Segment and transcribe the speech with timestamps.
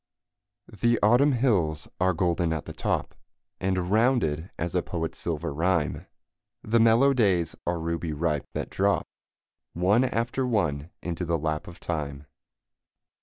[0.67, 3.13] The Autumn hills are golden at the top,
[3.59, 6.07] And rounded as a poet's silver rhyme;
[6.63, 9.07] The mellow days are ruby ripe, that drop
[9.73, 12.25] One after one into the lap of time.